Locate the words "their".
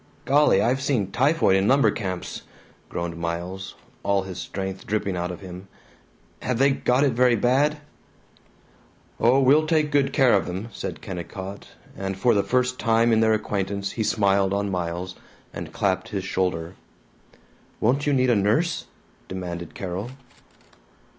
13.19-13.33